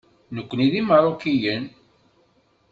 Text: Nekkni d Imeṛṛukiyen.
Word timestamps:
Nekkni 0.35 0.67
d 0.71 0.73
Imeṛṛukiyen. 0.79 1.63